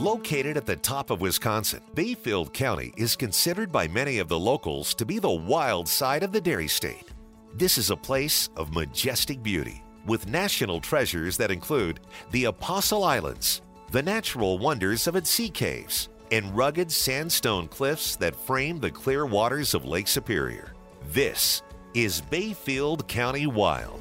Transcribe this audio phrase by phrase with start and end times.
[0.00, 4.94] Located at the top of Wisconsin, Bayfield County is considered by many of the locals
[4.94, 7.10] to be the wild side of the dairy state.
[7.52, 12.00] This is a place of majestic beauty with national treasures that include
[12.30, 13.60] the Apostle Islands,
[13.90, 19.26] the natural wonders of its sea caves, and rugged sandstone cliffs that frame the clear
[19.26, 20.72] waters of Lake Superior.
[21.12, 21.62] This
[21.92, 24.00] is Bayfield County Wild.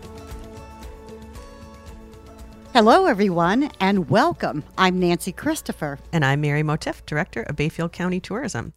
[2.82, 4.64] Hello, everyone, and welcome.
[4.78, 6.00] I'm Nancy Christopher.
[6.14, 8.72] And I'm Mary Motiff, Director of Bayfield County Tourism.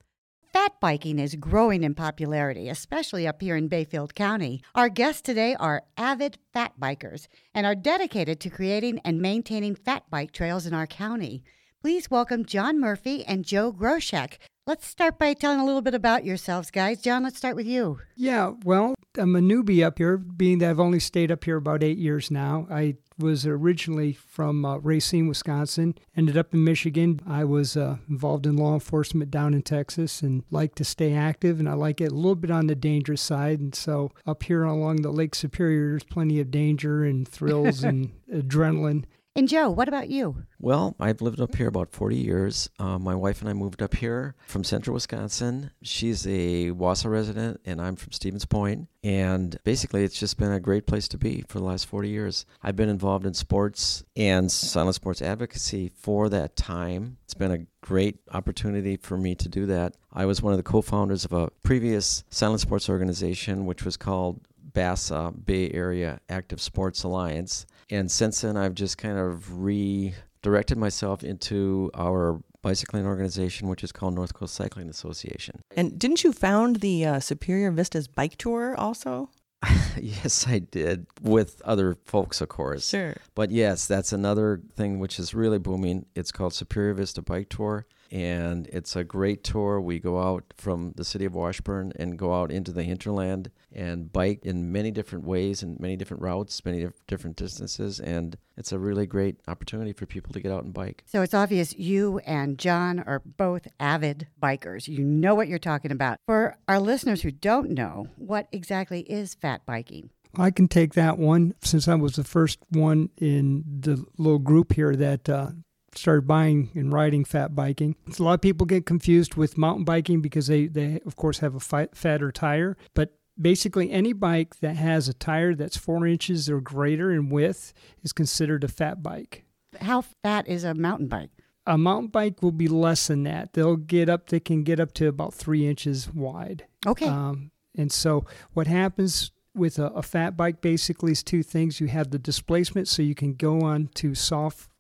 [0.53, 4.61] Fat biking is growing in popularity, especially up here in Bayfield County.
[4.75, 10.03] Our guests today are avid fat bikers and are dedicated to creating and maintaining fat
[10.11, 11.45] bike trails in our county.
[11.81, 14.39] Please welcome John Murphy and Joe Groshek.
[14.65, 17.03] Let's start by telling a little bit about yourselves, guys.
[17.03, 17.99] John, let's start with you.
[18.15, 21.83] Yeah, well, I'm a newbie up here, being that I've only stayed up here about
[21.83, 22.69] eight years now.
[22.71, 27.21] I was originally from uh, Racine, Wisconsin, ended up in Michigan.
[27.27, 31.59] I was uh, involved in law enforcement down in Texas and like to stay active,
[31.59, 33.59] and I like it a little bit on the dangerous side.
[33.59, 38.13] And so up here along the Lake Superior, there's plenty of danger and thrills and
[38.33, 39.07] adrenaline.
[39.35, 40.45] And Joe, what about you?
[40.59, 42.69] Well, I've lived up here about 40 years.
[42.79, 45.71] Uh, my wife and I moved up here from central Wisconsin.
[45.83, 48.89] She's a Wausau resident, and I'm from Stevens Point.
[49.03, 52.45] And basically, it's just been a great place to be for the last 40 years.
[52.63, 57.17] I've been involved in sports and silent sports advocacy for that time.
[57.25, 59.95] It's been a great opportunity for me to do that.
[60.13, 63.97] I was one of the co founders of a previous silent sports organization, which was
[63.97, 64.41] called
[64.73, 67.67] BASA, Bay Area Active Sports Alliance.
[67.91, 73.93] And since then, I've just kind of redirected myself into our bicycling organization, which is
[73.93, 75.61] called North Coast Cycling Association.
[75.77, 79.31] And didn't you found the uh, Superior Vistas Bike Tour also?
[80.01, 82.89] yes, I did with other folks, of course.
[82.89, 83.15] Sure.
[83.35, 86.07] But yes, that's another thing which is really booming.
[86.15, 89.81] It's called Superior Vista Bike Tour and it's a great tour.
[89.81, 94.13] We go out from the city of Washburn and go out into the hinterland and
[94.13, 98.79] bike in many different ways and many different routes, many different distances, and it's a
[98.79, 101.05] really great opportunity for people to get out and bike.
[101.07, 104.89] So it's obvious you and John are both avid bikers.
[104.89, 106.19] You know what you're talking about.
[106.27, 110.11] For our listeners who don't know, what exactly is fat biking?
[110.37, 114.73] I can take that one since I was the first one in the little group
[114.75, 115.51] here that uh,
[115.95, 117.97] started buying and riding fat biking.
[118.11, 121.39] So a lot of people get confused with mountain biking because they, they of course,
[121.39, 122.77] have a fatter tire.
[122.95, 127.73] But basically, any bike that has a tire that's four inches or greater in width
[128.03, 129.45] is considered a fat bike.
[129.81, 131.31] How fat is a mountain bike?
[131.67, 133.53] A mountain bike will be less than that.
[133.53, 136.67] They'll get up, they can get up to about three inches wide.
[136.87, 137.07] Okay.
[137.07, 141.81] Um, and so what happens with a, a, fat bike basically is two things.
[141.81, 144.15] You have the displacement, so you can go on to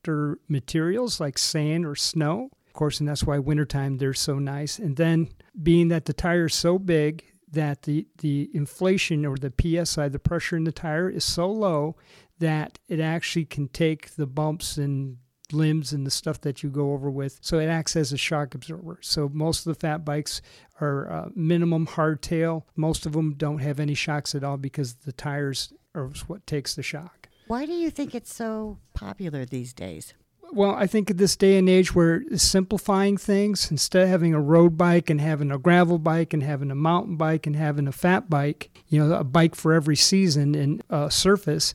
[0.03, 2.51] softer materials like sand or snow.
[2.67, 4.79] Of course, and that's why wintertime they're so nice.
[4.79, 5.29] And then
[5.63, 10.19] being that the tire is so big that the, the inflation or the PSI, the
[10.19, 11.97] pressure in the tire is so low
[12.39, 15.19] that it actually can take the bumps and
[15.53, 17.39] limbs and the stuff that you go over with.
[17.43, 18.99] So it acts as a shock absorber.
[19.03, 20.41] So most of the fat bikes
[20.81, 22.63] are uh, minimum hardtail.
[22.75, 26.75] Most of them don't have any shocks at all because the tires are what takes
[26.75, 27.22] the shock.
[27.53, 30.15] Why do you think it's so popular these days?
[30.53, 33.71] Well, I think at this day and age, we're simplifying things.
[33.71, 37.17] Instead of having a road bike and having a gravel bike and having a mountain
[37.17, 41.11] bike and having a fat bike, you know, a bike for every season and uh,
[41.11, 41.75] surface,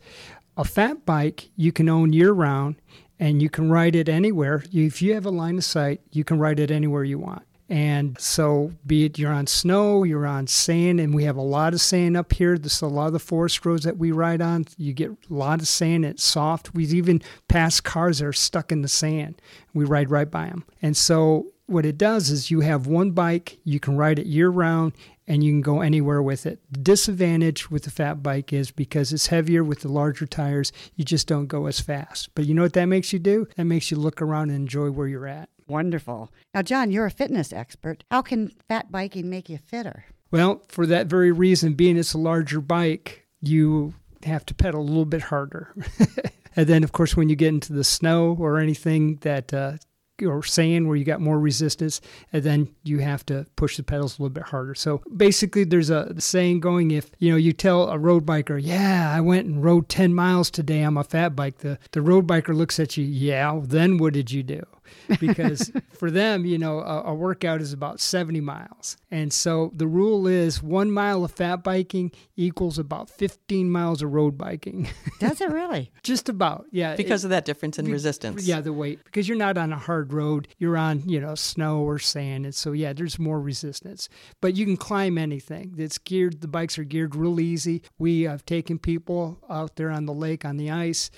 [0.58, 2.78] a fat bike you can own year round
[3.20, 4.64] and you can ride it anywhere.
[4.74, 7.44] If you have a line of sight, you can ride it anywhere you want.
[7.70, 11.74] And so, be it you're on snow, you're on sand, and we have a lot
[11.74, 12.58] of sand up here.
[12.58, 14.66] This a lot of the forest roads that we ride on.
[14.78, 16.06] You get a lot of sand.
[16.06, 16.74] It's soft.
[16.74, 19.42] We've even passed cars that are stuck in the sand.
[19.74, 20.64] We ride right by them.
[20.82, 24.50] And so, what it does is you have one bike, you can ride it year
[24.50, 24.94] round,
[25.28, 26.60] and you can go anywhere with it.
[26.72, 31.04] The disadvantage with the fat bike is because it's heavier with the larger tires, you
[31.04, 32.34] just don't go as fast.
[32.34, 33.48] But you know what that makes you do?
[33.58, 35.50] That makes you look around and enjoy where you're at.
[35.68, 36.32] Wonderful.
[36.54, 38.04] Now, John, you're a fitness expert.
[38.12, 40.06] How can fat biking make you fitter?
[40.32, 43.94] Well, for that very reason, being it's a larger bike, you
[44.24, 45.74] have to pedal a little bit harder.
[46.56, 49.78] and then, of course, when you get into the snow or anything that uh,
[50.26, 52.02] or sand where you got more resistance,
[52.34, 54.74] and then you have to push the pedals a little bit harder.
[54.74, 59.12] So basically, there's a saying going: if you know, you tell a road biker, "Yeah,
[59.14, 62.56] I went and rode 10 miles today on my fat bike," the the road biker
[62.56, 64.66] looks at you, "Yeah, then what did you do?"
[65.20, 68.98] because for them, you know, a, a, workout is about 70 miles.
[69.12, 74.14] And so the rule is one mile of fat biking equals about 15 miles of
[74.14, 74.90] road biking.
[75.20, 75.92] Does it really?
[76.04, 76.96] Just about, yeah.
[76.96, 78.48] Because it, of that difference in resistance.
[78.48, 79.04] Yeah, the weight.
[79.04, 82.46] Because you're not on a hard road, you're on, you know, snow or sand.
[82.46, 84.10] And so, yeah, there's more resistance.
[84.42, 85.76] But you can climb anything.
[85.78, 87.82] It's geared, the bikes are geared real easy.
[87.98, 91.10] We have taken people out there on the lake on the ice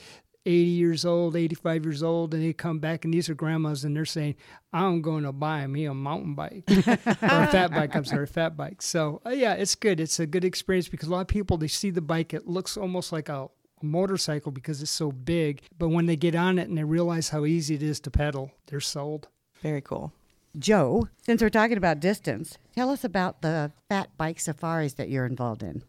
[0.45, 3.95] 80 years old, 85 years old, and they come back, and these are grandmas, and
[3.95, 4.35] they're saying,
[4.73, 7.95] I'm going to buy me a mountain bike or a fat bike.
[7.95, 8.81] I'm sorry, a fat bike.
[8.81, 9.99] So, uh, yeah, it's good.
[9.99, 12.77] It's a good experience because a lot of people, they see the bike, it looks
[12.77, 13.49] almost like a
[13.81, 15.61] motorcycle because it's so big.
[15.77, 18.51] But when they get on it and they realize how easy it is to pedal,
[18.67, 19.27] they're sold.
[19.61, 20.13] Very cool.
[20.57, 25.25] Joe, since we're talking about distance, tell us about the fat bike safaris that you're
[25.25, 25.83] involved in.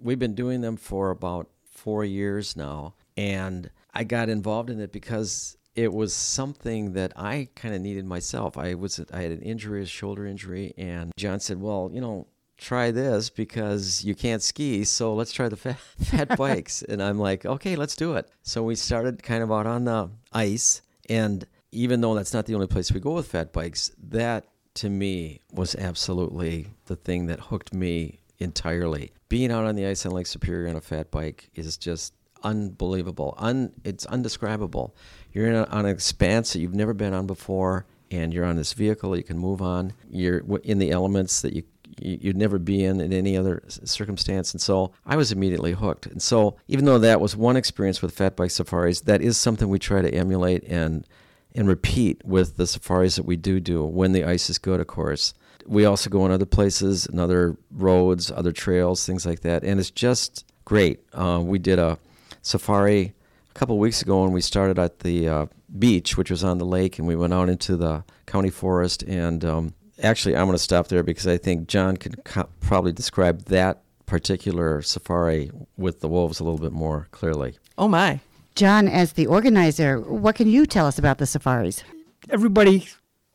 [0.00, 2.94] We've been doing them for about four years now.
[3.16, 8.04] And I got involved in it because it was something that I kind of needed
[8.06, 8.56] myself.
[8.56, 12.26] I was I had an injury, a shoulder injury, and John said, "Well, you know,
[12.56, 17.18] try this because you can't ski, so let's try the fat, fat bikes." and I'm
[17.18, 21.46] like, "Okay, let's do it." So we started kind of out on the ice, and
[21.72, 25.40] even though that's not the only place we go with fat bikes, that to me
[25.52, 29.12] was absolutely the thing that hooked me entirely.
[29.28, 32.14] Being out on the ice on Lake Superior on a fat bike is just
[32.44, 33.34] unbelievable.
[33.38, 34.94] Un, it's undescribable.
[35.32, 38.74] You're a, on an expanse that you've never been on before, and you're on this
[38.74, 39.94] vehicle you can move on.
[40.08, 41.64] You're in the elements that you
[42.00, 44.52] you'd never be in in any other circumstance.
[44.52, 46.06] And so I was immediately hooked.
[46.06, 49.68] And so even though that was one experience with fat bike safaris, that is something
[49.68, 51.06] we try to emulate and
[51.54, 54.88] and repeat with the safaris that we do do when the ice is good, of
[54.88, 55.34] course.
[55.66, 59.64] We also go on other places and other roads, other trails, things like that.
[59.64, 61.00] And it's just great.
[61.12, 61.98] Uh, we did a
[62.42, 63.14] safari
[63.50, 65.46] a couple weeks ago and we started at the uh,
[65.78, 69.02] beach, which was on the lake, and we went out into the county forest.
[69.04, 72.92] And um, actually, I'm going to stop there because I think John could co- probably
[72.92, 77.58] describe that particular safari with the wolves a little bit more clearly.
[77.78, 78.20] Oh, my.
[78.54, 81.82] John, as the organizer, what can you tell us about the safaris?
[82.30, 82.86] Everybody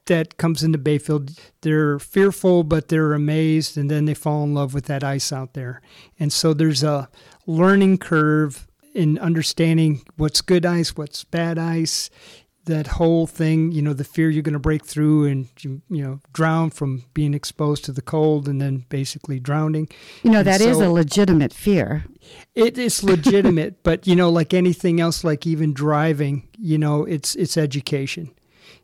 [0.10, 4.74] that comes into Bayfield, they're fearful, but they're amazed, and then they fall in love
[4.74, 5.82] with that ice out there.
[6.20, 7.10] And so there's a
[7.46, 12.10] learning curve in understanding what's good ice, what's bad ice,
[12.66, 16.04] that whole thing, you know, the fear you're going to break through and you, you
[16.04, 19.88] know drown from being exposed to the cold and then basically drowning.
[20.24, 22.06] You know, that so, is a legitimate fear.
[22.56, 27.36] It is legitimate, but you know, like anything else, like even driving, you know, it's
[27.36, 28.32] it's education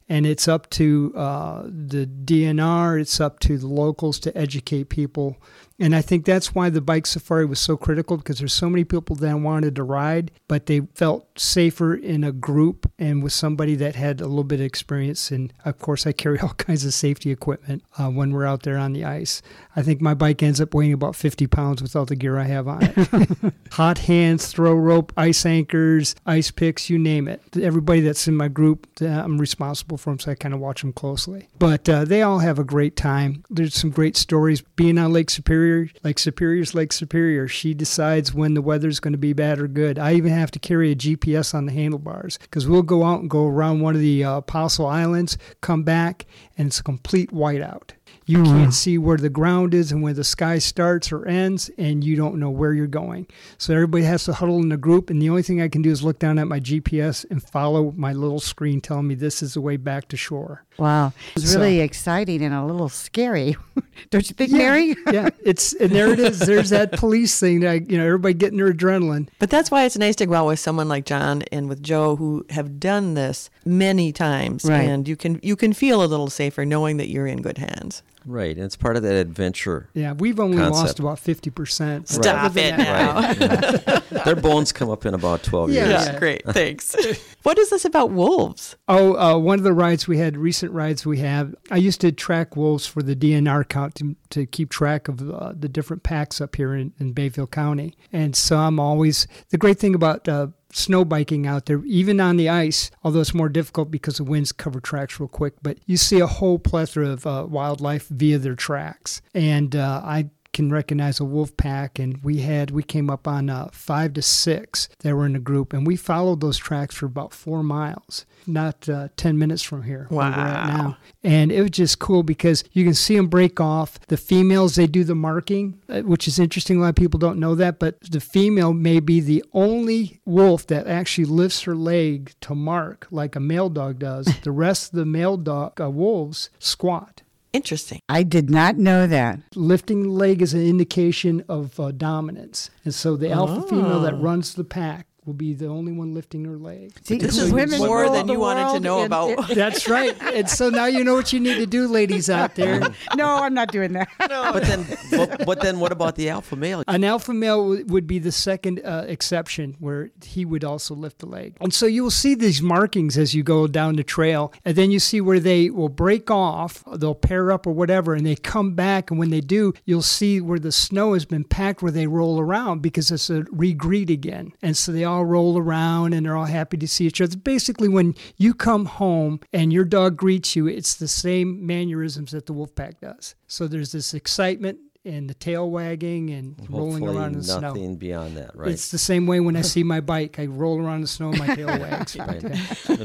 [0.07, 5.38] and it's up to uh, the DNR, it's up to the locals to educate people
[5.77, 8.86] and I think that's why the bike safari was so critical because there's so many
[8.86, 13.75] people that wanted to ride, but they felt safer in a group and with somebody
[13.75, 15.31] that had a little bit of experience.
[15.31, 18.77] And of course, I carry all kinds of safety equipment uh, when we're out there
[18.77, 19.42] on the ice.
[19.75, 22.45] I think my bike ends up weighing about 50 pounds with all the gear I
[22.45, 23.54] have on it.
[23.74, 27.42] Hot hands, throw rope, ice anchors, ice picks, you name it.
[27.62, 30.81] Everybody that's in my group, uh, I'm responsible for them, so I kind of watch
[30.81, 31.50] them closely.
[31.60, 33.44] But uh, they all have a great time.
[33.50, 38.33] There's some great stories being on Lake Superior Superior, like Superior's Lake Superior, she decides
[38.33, 39.97] when the weather's going to be bad or good.
[39.97, 43.29] I even have to carry a GPS on the handlebars because we'll go out and
[43.29, 47.91] go around one of the uh, Apostle Islands, come back, and it's a complete whiteout.
[48.27, 48.57] You mm-hmm.
[48.57, 52.16] can't see where the ground is and where the sky starts or ends, and you
[52.16, 53.27] don't know where you're going.
[53.60, 55.92] So everybody has to huddle in a group, and the only thing I can do
[55.92, 59.54] is look down at my GPS and follow my little screen telling me this is
[59.54, 60.64] the way back to shore.
[60.80, 63.56] Wow, it's so, really exciting and a little scary,
[64.09, 64.95] don't you think, yeah, Mary?
[65.11, 66.40] yeah, it's and there it is.
[66.40, 69.30] There's that police thing that you know everybody getting their adrenaline.
[69.38, 72.16] But that's why it's nice to go out with someone like John and with Joe
[72.16, 74.81] who have done this many times, right.
[74.81, 78.02] and you can you can feel a little safer knowing that you're in good hands.
[78.25, 79.89] Right, and it's part of that adventure.
[79.94, 80.75] Yeah, we've only concept.
[80.75, 82.09] lost about fifty percent.
[82.09, 83.15] Stop it now.
[83.15, 84.03] Right.
[84.25, 86.07] Their bones come up in about twelve yeah, years.
[86.07, 86.44] Yeah, great.
[86.47, 86.95] Thanks.
[87.44, 88.75] what is this about wolves?
[88.87, 91.53] Oh, uh, one of the rides we had, recent rides we have.
[91.69, 95.53] I used to track wolves for the DNR count to, to keep track of uh,
[95.57, 99.79] the different packs up here in, in Bayfield County, and so I'm always the great
[99.79, 103.89] thing about uh, snow biking out there, even on the ice, although it's more difficult
[103.89, 105.53] because the winds cover tracks real quick.
[105.61, 109.21] But you see a whole plethora of uh, wildlife via their tracks.
[109.33, 112.00] And uh, I can recognize a wolf pack.
[112.00, 115.40] And we had we came up on uh, five to six that were in a
[115.40, 119.83] group, and we followed those tracks for about four miles, not uh, ten minutes from
[119.83, 120.07] here.
[120.09, 120.78] where we're at Wow.
[120.78, 120.97] now.
[121.24, 124.00] And it was just cool because you can see them break off.
[124.07, 126.78] The females they do the marking, uh, which is interesting.
[126.78, 130.66] A lot of people don't know that, but the female may be the only wolf
[130.68, 134.26] that actually lifts her leg to mark like a male dog does.
[134.44, 137.21] the rest of the male dog uh, wolves squat.
[137.56, 138.00] Interesting.
[138.09, 139.40] I did not know that.
[139.56, 142.69] Lifting the leg is an indication of uh, dominance.
[142.83, 144.21] And so the alpha female that Oh.
[144.21, 146.94] runs the pack will be the only one lifting her leg.
[147.03, 149.49] See, This is women more than you wanted to know about.
[149.55, 150.15] That's right.
[150.21, 152.79] And so now you know what you need to do, ladies out there.
[153.15, 154.07] no, I'm not doing that.
[154.55, 156.83] But then, but, but then, what about the alpha male?
[156.87, 161.19] An alpha male w- would be the second uh, exception where he would also lift
[161.19, 161.57] the leg.
[161.61, 164.53] And so you will see these markings as you go down the trail.
[164.63, 168.25] And then you see where they will break off, they'll pair up or whatever, and
[168.25, 169.09] they come back.
[169.09, 172.39] And when they do, you'll see where the snow has been packed where they roll
[172.39, 174.51] around because it's a regreet again.
[174.61, 177.38] And so they all roll around and they're all happy to see each other.
[177.38, 182.45] Basically, when you come home and your dog greets you, it's the same mannerisms that
[182.45, 183.36] the wolf pack does.
[183.48, 187.59] So there's this excitement and the tail wagging and rolling around in the snow.
[187.59, 188.71] nothing beyond that, right?
[188.71, 190.40] It's the same way when I see my bike.
[190.40, 192.18] I roll around in the snow and my tail wags.
[192.18, 192.42] right.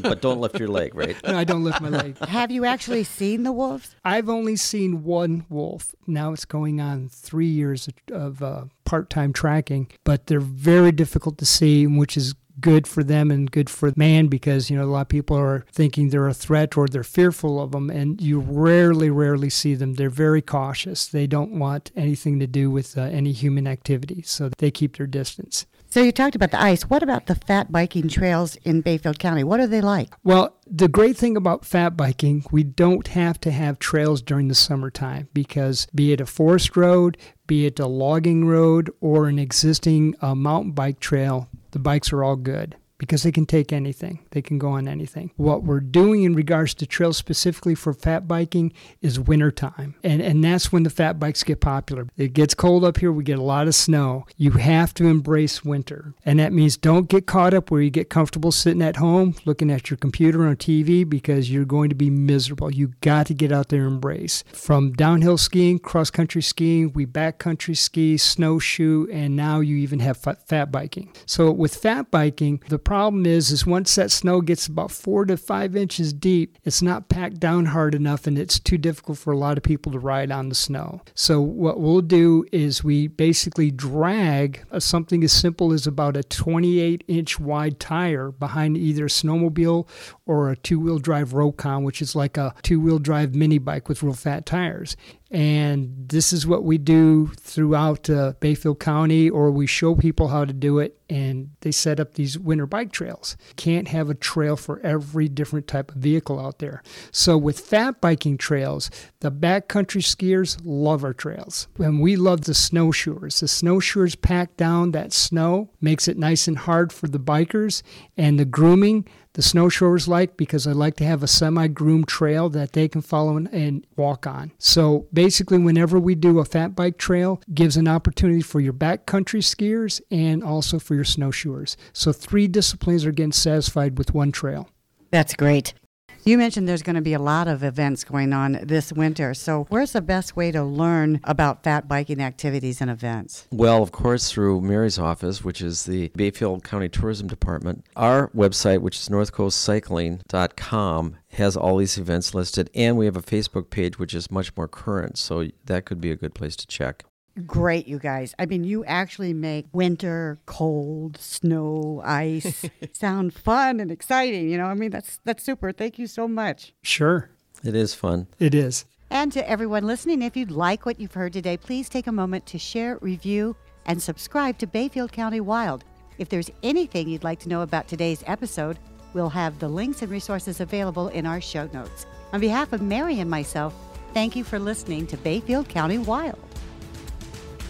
[0.02, 1.16] but don't lift your leg, right?
[1.25, 2.19] No, I don't lift my leg.
[2.26, 3.95] Have you actually seen the wolves?
[4.04, 5.95] I've only seen one wolf.
[6.07, 11.38] Now it's going on three years of uh, part time tracking, but they're very difficult
[11.38, 14.87] to see, which is good for them and good for man because you know a
[14.87, 18.40] lot of people are thinking they're a threat or they're fearful of them and you
[18.40, 23.02] rarely rarely see them they're very cautious they don't want anything to do with uh,
[23.02, 26.83] any human activity so they keep their distance So you talked about the ice.
[26.85, 29.43] What about the fat biking trails in Bayfield County?
[29.43, 30.14] What are they like?
[30.23, 34.55] Well, the great thing about fat biking, we don't have to have trails during the
[34.55, 40.14] summertime because be it a forest road, be it a logging road, or an existing
[40.23, 44.21] uh, mountain bike trail, the bikes are all good because they can take anything.
[44.33, 45.30] They can go on anything.
[45.37, 49.95] What we're doing in regards to trails specifically for fat biking is wintertime.
[50.04, 52.09] And and that's when the fat bikes get popular.
[52.19, 54.26] It gets cold up here, we get a lot of snow.
[54.37, 56.12] You have to embrace winter.
[56.26, 59.71] And that means don't get caught up where you get comfortable sitting at home looking
[59.71, 62.71] at your computer or TV because you're going to be miserable.
[62.71, 64.45] You got to get out there and embrace.
[64.52, 70.19] From downhill skiing, cross country skiing, we backcountry ski, snowshoe, and now you even have
[70.19, 71.12] fat biking.
[71.25, 75.37] So with fat biking, the problem is is once that snow gets about four to
[75.37, 79.37] five inches deep, it's not packed down hard enough, and it's too difficult for a
[79.37, 81.00] lot of people to ride on the snow.
[81.14, 86.25] So what we'll do is we basically drag uh, something as simple as about a
[86.25, 89.87] 28 inch wide tire behind either a snowmobile
[90.26, 93.88] or a two wheel drive Rokon, which is like a two wheel drive mini bike
[93.88, 94.97] with real fat tires.
[95.30, 100.44] And this is what we do throughout uh, Bayfield County, or we show people how
[100.44, 103.37] to do it, and they set up these winter bike trails.
[103.57, 106.83] Can't have a trail for every different type of vehicle out there.
[107.11, 111.67] So, with fat biking trails, the backcountry skiers love our trails.
[111.79, 113.40] And we love the snowshoers.
[113.40, 117.83] The snowshoers pack down that snow, makes it nice and hard for the bikers,
[118.17, 122.49] and the grooming the snowshoers like because I like to have a semi groomed trail
[122.50, 124.52] that they can follow and, and walk on.
[124.58, 129.42] So basically, whenever we do a fat bike trail, gives an opportunity for your backcountry
[129.42, 131.76] skiers and also for your snowshoers.
[131.92, 134.68] So three disciplines are getting satisfied with one trail.
[135.10, 135.75] That's great.
[136.24, 139.34] You mentioned there's going to be a lot of events going on this winter.
[139.34, 143.48] So, where's the best way to learn about fat biking activities and events?
[143.50, 147.84] Well, of course, through Mary's office, which is the Bayfield County Tourism Department.
[147.96, 153.70] Our website, which is northcoastcycling.com, has all these events listed, and we have a Facebook
[153.70, 155.16] page, which is much more current.
[155.16, 157.04] So that could be a good place to check.
[157.47, 158.35] Great, you guys.
[158.38, 164.49] I mean, you actually make winter, cold, snow, ice sound fun and exciting.
[164.49, 165.73] You know, I mean, that's that's super.
[165.73, 166.73] Thank you so much.
[166.82, 167.30] Sure,
[167.64, 168.26] It is fun.
[168.38, 168.85] it is.
[169.12, 172.47] And to everyone listening, if you'd like what you've heard today, please take a moment
[172.47, 173.56] to share, review,
[173.87, 175.85] and subscribe to Bayfield County Wild.
[176.18, 178.78] If there's anything you'd like to know about today's episode,
[179.12, 182.06] we'll have the links and resources available in our show notes.
[182.32, 183.75] On behalf of Mary and myself,
[184.14, 186.38] thank you for listening to Bayfield County Wild.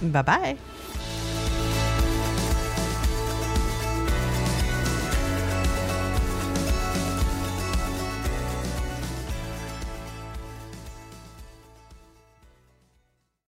[0.01, 0.59] Bye bye.